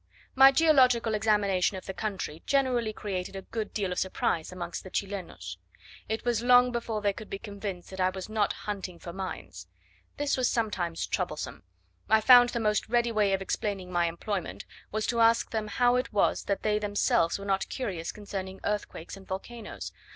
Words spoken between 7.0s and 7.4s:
they could be